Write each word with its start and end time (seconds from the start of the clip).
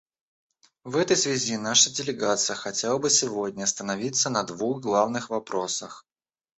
В 0.83 0.97
этой 0.97 1.15
связи 1.15 1.57
наша 1.57 1.93
делегация 1.93 2.55
хотела 2.55 2.97
бы 2.97 3.11
сегодня 3.11 3.65
остановиться 3.65 4.31
на 4.31 4.41
двух 4.41 4.81
главных 4.81 5.29
вопросах. 5.29 6.07